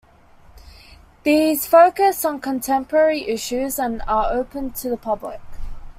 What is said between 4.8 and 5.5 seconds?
the public.